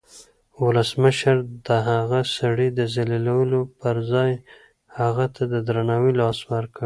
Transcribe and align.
ولسمشر 0.63 1.37
د 1.67 1.69
هغه 1.89 2.19
سړي 2.37 2.67
د 2.77 2.79
ذلیلولو 2.93 3.61
پر 3.79 3.95
ځای 4.11 4.31
هغه 4.99 5.25
ته 5.35 5.43
د 5.51 5.53
درناوي 5.67 6.13
لاس 6.21 6.39
ورکړ. 6.51 6.79